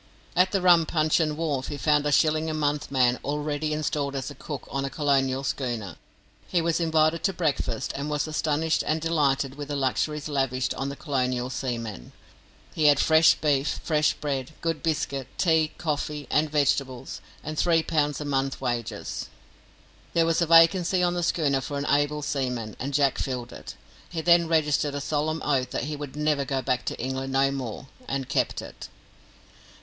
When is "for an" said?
21.61-21.85